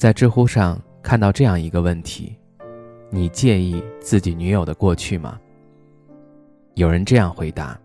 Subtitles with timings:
[0.00, 2.34] 在知乎上看到这样一个问题：
[3.10, 5.38] 你介意自己女友的过去吗？
[6.72, 7.78] 有人这样回答：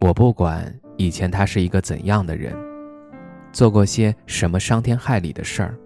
[0.00, 2.52] 我不管以前她是一个怎样的人，
[3.52, 5.78] 做过些什么伤天害理的事儿，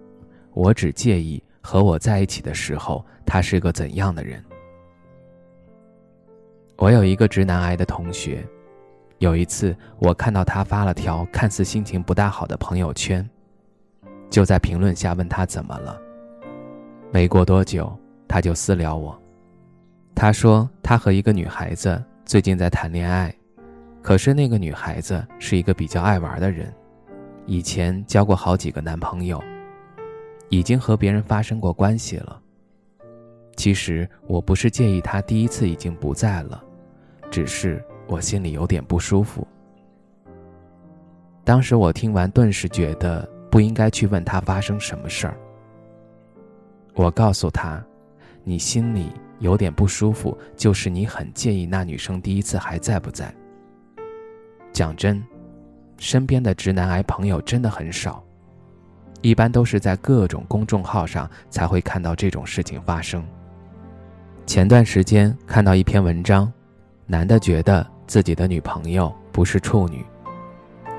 [0.55, 4.43] 我只介意和我在一起的时候她是个怎样的人。
[6.77, 8.43] 我有一个直男癌的同学，
[9.19, 13.23] 有一次我看到他发了条看似心情不大好的朋友圈。
[14.29, 15.99] 就在评论下问他怎么了。
[17.11, 17.97] 没过多久，
[18.27, 19.17] 他就私聊我。
[20.13, 23.33] 他说他和一个女孩子最近在谈恋爱，
[24.01, 26.73] 可是那个女孩子是一个比较爱玩的人，
[27.45, 29.41] 以前交过好几个男朋友，
[30.49, 32.41] 已经和别人发生过关系了。
[33.55, 36.61] 其实我不是介意他第一次已经不在了，
[37.31, 39.47] 只是我心里有点不舒服。
[41.43, 43.36] 当时我听完，顿时觉得。
[43.57, 45.35] 不应该去问他发生什么事儿。
[46.93, 47.83] 我告诉他，
[48.43, 53.33] 你心里有点不舒服，就是你很介意那女生第一次还在不在。
[54.71, 55.25] 讲真，
[55.97, 58.23] 身边的直男癌朋友真的很少，
[59.23, 63.25] 一般都是在各种公众号上才会看到这种事情发生。
[64.45, 66.53] 前段时间看到一篇文章，
[67.07, 70.05] 男的觉得自己的女朋友不是处女。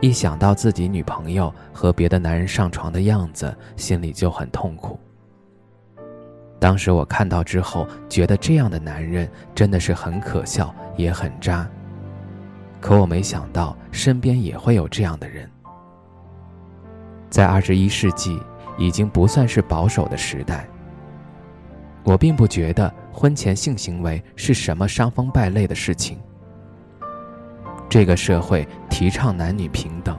[0.01, 4.99] 一想到自己女朋友和别的男人上床的样子，心里就很痛苦。
[6.61, 11.69] 当时我看到之后，觉得这样的男人真的是很可笑，也很渣。
[12.81, 15.51] 可我没想到身边也会有这样的人。
[17.29, 18.41] 在二十一世纪，
[18.79, 20.69] 已经不算是保守的时代。
[22.05, 26.21] 我并不觉得婚前性行为是什么伤风败类的事情。
[27.89, 30.17] 这个社会提倡男女平等。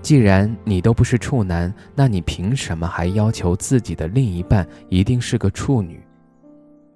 [0.00, 6.00] 既然你都不是处男，那你凭什么还要求自己的另一半一定是个处女？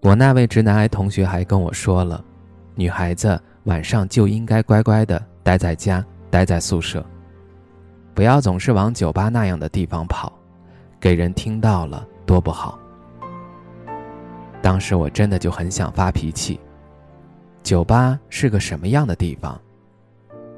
[0.01, 2.25] 我那位直男癌同学还跟我说了，
[2.75, 7.05] 女孩子晚上就应该乖乖的待在家，待在宿舍，
[8.15, 10.33] 不要总是往酒吧那样的地方跑，
[11.01, 12.79] 给人听到了多不好。
[14.63, 16.59] 当时我真的就很想发脾气。
[17.63, 19.59] 酒吧是个什么样的地方？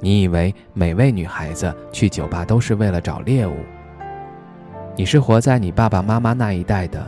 [0.00, 3.54] 你以为每位女孩子去酒吧都是为了找猎物？
[4.96, 7.06] 你是活在你爸爸妈妈那一代的，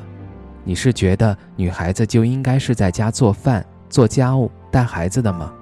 [0.64, 5.52] 你是觉得女孩子就应该是在家做饭、做家务、带孩子的吗？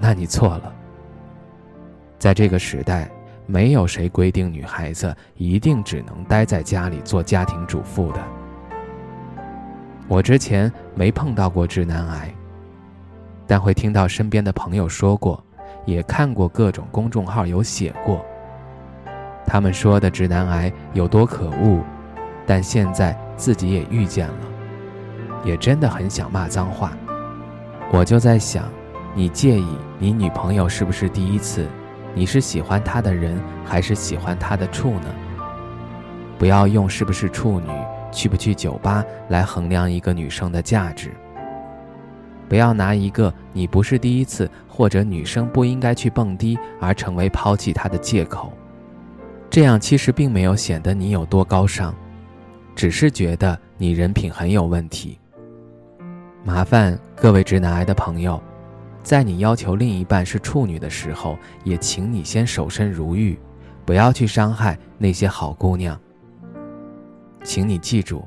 [0.00, 0.72] 那你错了。
[2.18, 3.10] 在这个时代，
[3.46, 8.20] 没有谁规定女孩子一定只能待在家里做家庭主妇的。
[10.08, 12.34] 我之前没碰到过直男癌。
[13.46, 15.42] 但会听到身边的朋友说过，
[15.84, 18.24] 也看过各种公众号有写过。
[19.46, 21.80] 他们说的直男癌有多可恶，
[22.44, 24.34] 但现在自己也遇见了，
[25.44, 26.92] 也真的很想骂脏话。
[27.92, 28.64] 我就在想，
[29.14, 31.66] 你介意你女朋友是不是第一次？
[32.12, 35.14] 你是喜欢她的人，还是喜欢她的处呢？
[36.38, 37.68] 不要用是不是处女、
[38.10, 41.12] 去不去酒吧来衡量一个女生的价值。
[42.48, 48.52] 不要拿一个你不是第一次，或者女生不应该去蹦迪而成为抛弃他的借口，
[49.50, 51.94] 这样其实并没有显得你有多高尚，
[52.74, 55.18] 只是觉得你人品很有问题。
[56.44, 58.40] 麻烦各位直男癌的朋友，
[59.02, 63.36] 在你要求另一半是处女的时候，也请你先守身如玉，
[63.84, 65.98] 不要去伤害那些好姑娘。
[67.42, 68.24] 请你记住。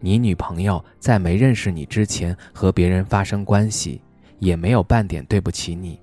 [0.00, 4.00] 你女朋友在没认识你之前和别人发生关系，
[4.38, 6.00] 也没有半点对不起你。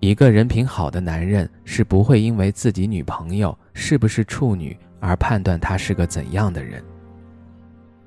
[0.00, 6.82] 一个人品好的男人是不会因为自己女朋友是不是处女而判断她是个怎样的人。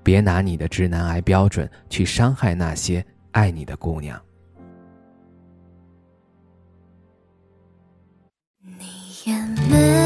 [0.03, 4.19] 别拿你的直男癌标准去伤害那些爱你的姑娘。
[8.61, 8.85] 你
[9.25, 9.35] 也
[9.69, 9.98] 没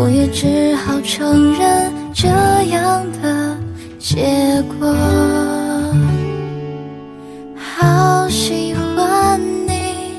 [0.00, 3.58] 我也只好承认这样的
[3.98, 4.94] 结果
[7.56, 10.14] 好喜欢你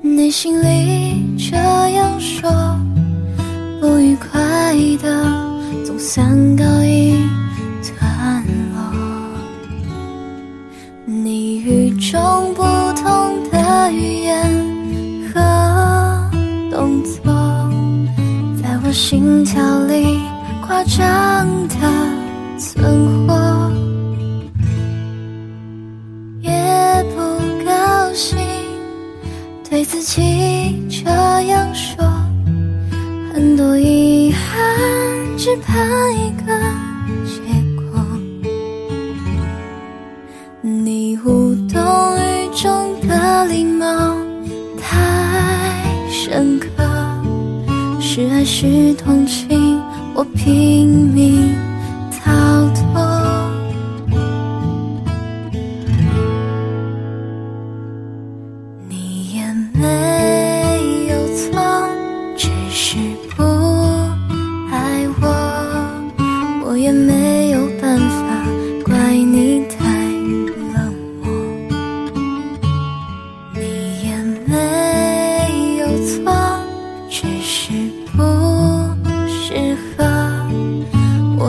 [0.00, 2.48] 你心里这样说
[3.80, 4.72] 不愉快
[5.02, 5.24] 的
[5.84, 7.18] 总算告一
[7.98, 8.80] 段落。
[11.04, 12.62] 你与众不
[19.10, 20.20] 心跳里
[20.64, 21.74] 夸张的
[22.56, 23.72] 存活，
[26.40, 26.48] 也
[27.12, 27.20] 不
[27.66, 28.38] 高兴
[29.68, 32.04] 对自己这样说，
[33.34, 35.76] 很多遗憾只盼
[36.14, 36.56] 一个
[37.26, 37.59] 结
[48.60, 49.80] 是同情，
[50.14, 51.56] 我拼命
[52.12, 52.30] 逃
[52.74, 53.50] 脱。
[58.86, 59.42] 你也
[59.72, 61.88] 没有错，
[62.36, 62.98] 只是
[63.34, 63.42] 不
[64.70, 65.24] 爱我，
[66.66, 67.14] 我也没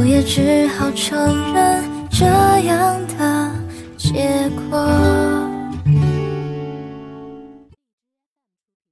[0.01, 3.51] 我也只好承认这样的
[4.00, 5.50] 结果。